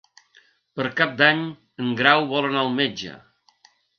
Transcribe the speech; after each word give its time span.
Per 0.79 0.85
Cap 1.01 1.11
d'Any 1.19 1.43
en 1.85 1.93
Grau 2.01 2.23
vol 2.33 2.47
anar 2.49 2.65
al 2.65 2.73
metge. 2.81 3.13